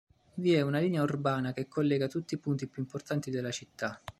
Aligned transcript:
Vi 0.33 0.53
è 0.55 0.61
una 0.61 0.79
linea 0.79 1.03
urbana 1.03 1.53
che 1.53 1.67
collega 1.67 2.07
tutti 2.07 2.33
i 2.33 2.39
punti 2.39 2.65
più 2.67 2.81
importanti 2.81 3.29
della 3.29 3.51
città. 3.51 4.01